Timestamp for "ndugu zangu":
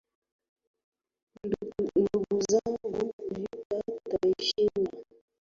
1.93-3.13